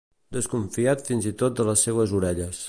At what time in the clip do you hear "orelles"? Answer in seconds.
2.23-2.59